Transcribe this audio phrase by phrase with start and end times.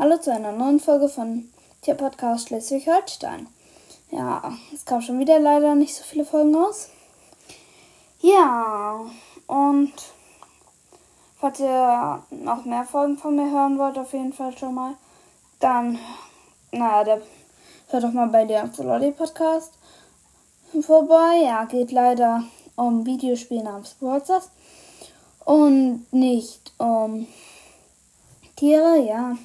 [0.00, 1.50] Hallo zu einer neuen Folge von
[1.82, 3.46] Tierpodcast Schleswig-Holstein.
[4.10, 6.88] Ja, es kam schon wieder leider nicht so viele Folgen raus.
[8.20, 9.04] Ja,
[9.46, 9.92] und
[11.38, 14.94] falls ihr noch mehr Folgen von mir hören wollt, auf jeden Fall schon mal,
[15.58, 15.98] dann,
[16.72, 17.20] naja, der,
[17.90, 19.74] hört doch mal bei der Lolly Podcast
[20.80, 21.42] vorbei.
[21.44, 22.44] Ja, geht leider
[22.74, 24.50] um Videospiele namens Sportsers
[25.44, 27.26] und nicht um
[28.56, 29.36] Tiere, ja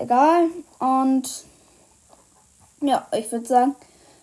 [0.00, 0.48] egal.
[0.78, 1.44] Und
[2.80, 3.76] ja, ich würde sagen,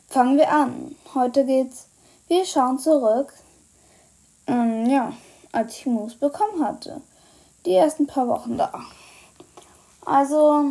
[0.08, 0.96] fangen wir an.
[1.14, 1.88] Heute geht's,
[2.28, 3.34] wir schauen zurück.
[4.48, 5.14] Ähm, ja,
[5.52, 7.02] als ich Moose bekommen hatte.
[7.66, 8.72] Die ersten paar Wochen da.
[10.06, 10.66] Also,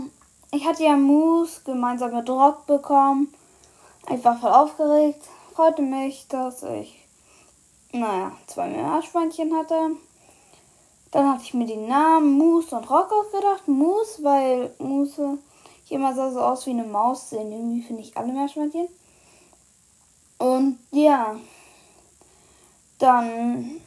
[0.51, 3.33] ich hatte ja Moose gemeinsam mit Rock bekommen.
[4.13, 5.23] Ich war voll aufgeregt.
[5.55, 7.07] Freute mich, dass ich,
[7.93, 9.91] naja, zwei Meerschweinchen hatte.
[11.17, 13.67] Dann hatte ich mir die Namen Moose und Rock ausgedacht.
[13.67, 15.39] Moose, weil Moose
[15.89, 17.31] immer sah so aus wie eine Maus.
[17.31, 18.87] Sehen irgendwie finde ich alle Meerschweinchen.
[20.37, 21.37] Und ja,
[22.99, 23.81] dann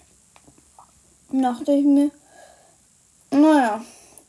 [1.31, 2.09] dachte ich mir,
[3.29, 3.79] naja,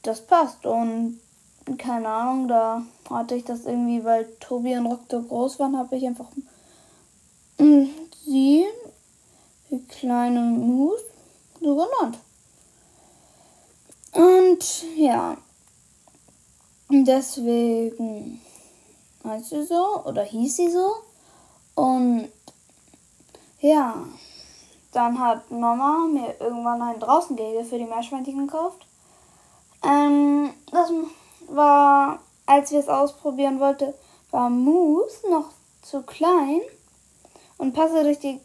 [0.02, 0.66] das passt.
[0.66, 1.20] Und
[1.78, 5.96] keine Ahnung, da hatte ich das irgendwie, weil Tobi und Rock so groß waren, habe
[5.96, 6.28] ich einfach
[7.56, 8.66] sie,
[9.70, 11.04] die kleine Moose,
[11.62, 12.18] so genannt.
[14.60, 15.38] Und ja,
[16.90, 18.42] deswegen
[19.24, 20.96] heißt sie so oder hieß sie so.
[21.74, 22.28] Und
[23.60, 24.04] ja,
[24.92, 28.86] dann hat Mama mir irgendwann ein Draußengehege für die Meerschweinchen gekauft.
[29.82, 30.90] Ähm, das
[31.48, 33.94] war, als wir es ausprobieren wollten,
[34.30, 35.46] war Moose noch
[35.80, 36.60] zu klein
[37.56, 38.38] und passte durch die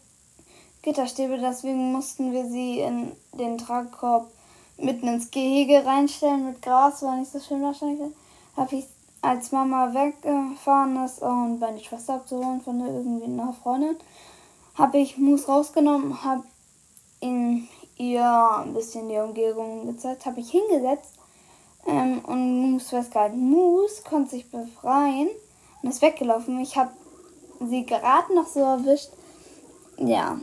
[0.82, 1.40] Gitterstäbe.
[1.40, 4.32] Deswegen mussten wir sie in den Tragkorb
[4.78, 8.12] mitten ins Gehege reinstellen mit Gras, war nicht so schön wahrscheinlich.
[8.56, 8.86] Habe ich,
[9.22, 13.98] als Mama weggefahren ist und meine Schwester abzuholen von irgendwie einer Freundin,
[14.76, 16.44] habe ich Mus rausgenommen, habe
[17.22, 17.68] in
[17.98, 21.16] ihr ein bisschen die Umgebung gezeigt, habe ich hingesetzt
[21.88, 23.50] ähm, und Mus festgehalten.
[23.50, 25.30] Mus konnte sich befreien
[25.82, 26.60] und ist weggelaufen.
[26.60, 26.92] Ich habe
[27.62, 29.10] sie gerade noch so erwischt.
[29.98, 30.40] Ja,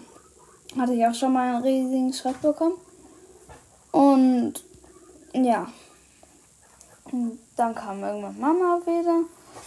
[0.79, 2.75] hatte ich auch schon mal einen riesigen Schreck bekommen.
[3.93, 4.55] Und
[5.33, 5.69] ja.
[7.11, 9.21] Und dann kam irgendwann Mama wieder.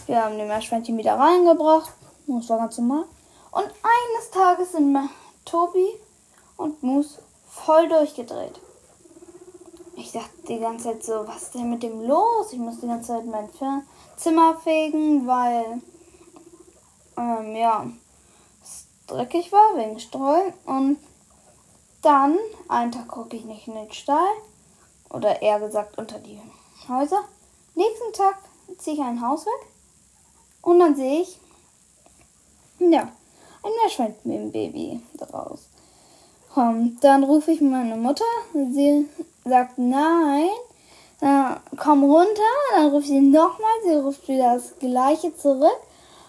[0.06, 1.92] Wir haben die Meerschweinchen wieder reingebracht.
[2.26, 3.04] Das war ganz normal.
[3.52, 4.96] Und eines Tages sind
[5.44, 5.88] Tobi
[6.56, 8.60] und Moose voll durchgedreht.
[9.94, 12.52] Ich dachte die ganze Zeit so, was ist denn mit dem los?
[12.52, 13.48] Ich muss die ganze Zeit mein
[14.16, 15.80] Zimmer fegen, weil
[17.16, 17.86] ähm, ja,
[18.62, 20.52] es dreckig war wegen Streu.
[20.66, 20.98] Und
[22.02, 24.28] dann, einen Tag gucke ich nicht in den Stall.
[25.10, 26.40] Oder eher gesagt unter die
[26.88, 27.24] Häuser.
[27.74, 28.36] Nächsten Tag
[28.78, 29.68] ziehe ich ein Haus weg.
[30.62, 31.38] Und dann sehe ich,
[32.78, 33.02] ja,
[33.62, 35.68] ein Meerschwein mit dem Baby draus.
[36.54, 38.24] Und dann rufe ich meine Mutter.
[38.52, 39.06] Sie
[39.44, 40.48] sagt nein.
[41.20, 42.42] Dann komm runter.
[42.74, 43.70] Dann ich sie nochmal.
[43.84, 45.78] Sie ruft wieder das gleiche zurück.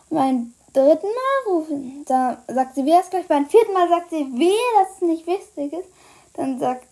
[0.09, 2.05] Mein dritten Mal rufen.
[2.05, 5.73] Da sagt sie, wer ist gleich beim vierten Mal sagt sie, wer das nicht wichtig
[5.73, 5.89] ist.
[6.33, 6.85] Dann sagt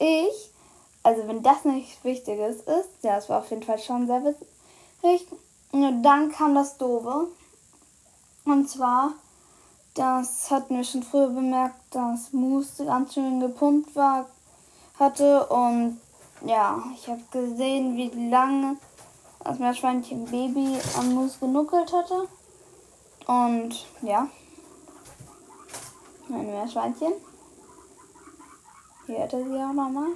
[0.00, 0.50] ich,
[1.04, 2.64] also wenn das nicht wichtig ist,
[3.02, 5.38] ja, es war auf jeden Fall schon sehr wichtig.
[5.70, 7.28] Und dann kam das Doofe.
[8.44, 9.12] Und zwar,
[9.94, 14.26] das hatten wir schon früher bemerkt, dass Moose ganz schön gepumpt war,
[14.98, 15.46] hatte.
[15.46, 16.00] Und
[16.44, 18.76] ja, ich habe gesehen, wie lange
[19.44, 22.28] das Meerschweinchen Baby an Moose genuckelt hatte.
[23.26, 24.28] Und ja,
[26.28, 27.12] ein Meerschweinchen.
[29.06, 30.08] Hier hatte sie auch nochmal.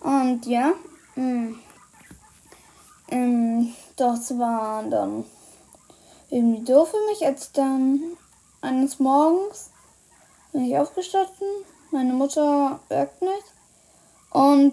[0.00, 0.72] Und ja,
[1.16, 1.60] mh, mm,
[3.08, 5.24] ähm, das war dann
[6.30, 8.00] irgendwie doof für mich, als dann
[8.60, 9.70] eines Morgens
[10.52, 11.46] bin ich aufgestanden,
[11.90, 13.52] meine Mutter wirkt nicht
[14.30, 14.72] und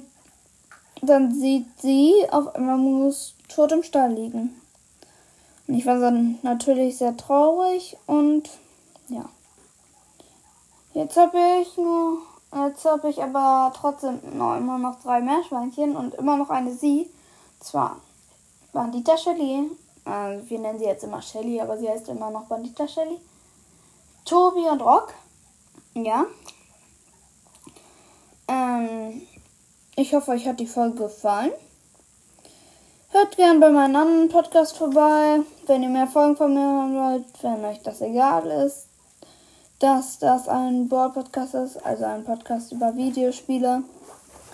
[1.01, 4.59] dann sieht sie auf einmal Mus tot im Stall liegen.
[5.67, 8.50] Und ich war dann natürlich sehr traurig und
[9.07, 9.29] ja.
[10.94, 12.19] Jetzt habe ich nur,
[12.67, 17.09] jetzt habe ich aber trotzdem noch immer noch drei Meerschweinchen und immer noch eine sie.
[17.59, 17.97] Zwar
[18.73, 19.71] Bandita Shelly.
[20.06, 23.19] Äh, wir nennen sie jetzt immer Shelly, aber sie heißt immer noch Bandita Shelly.
[24.25, 25.13] Tobi und Rock.
[25.95, 26.25] Ja.
[28.47, 29.21] Ähm,
[29.95, 31.51] ich hoffe, euch hat die Folge gefallen.
[33.23, 37.25] Hört gern bei meinem anderen Podcast vorbei, wenn ihr mehr Folgen von mir hören wollt,
[37.41, 38.87] wenn euch das egal ist,
[39.79, 43.83] dass das ein Board-Podcast ist, also ein Podcast über Videospiele.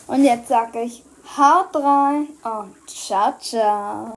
[0.05, 1.03] Und jetzt sage ich,
[1.35, 4.07] haut rein und ciao, ciao.